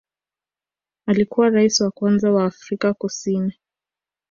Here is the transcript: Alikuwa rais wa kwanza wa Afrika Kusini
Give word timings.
Alikuwa 1.05 1.49
rais 1.49 1.81
wa 1.81 1.91
kwanza 1.91 2.31
wa 2.31 2.45
Afrika 2.45 2.93
Kusini 2.93 3.53